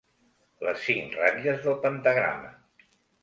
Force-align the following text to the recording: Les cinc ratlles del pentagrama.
Les 0.67 0.79
cinc 0.85 1.13
ratlles 1.19 1.61
del 1.67 1.77
pentagrama. 1.85 2.49